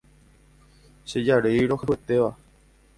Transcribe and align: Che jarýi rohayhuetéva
Che 1.11 1.21
jarýi 1.27 1.63
rohayhuetéva 1.73 2.35